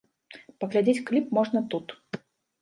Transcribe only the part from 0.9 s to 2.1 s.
кліп можна тут.